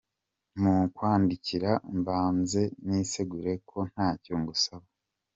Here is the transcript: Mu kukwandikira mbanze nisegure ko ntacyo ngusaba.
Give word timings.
Mu 0.61 0.71
kukwandikira 0.85 1.71
mbanze 1.99 2.61
nisegure 2.85 3.53
ko 3.69 3.77
ntacyo 3.91 4.33
ngusaba. 4.41 4.85